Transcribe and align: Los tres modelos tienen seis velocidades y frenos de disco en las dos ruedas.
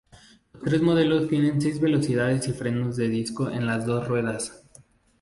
Los 0.53 0.63
tres 0.63 0.81
modelos 0.81 1.27
tienen 1.29 1.61
seis 1.61 1.79
velocidades 1.79 2.47
y 2.47 2.53
frenos 2.53 2.95
de 2.97 3.07
disco 3.07 3.51
en 3.51 3.67
las 3.67 3.85
dos 3.85 4.07
ruedas. 4.07 4.65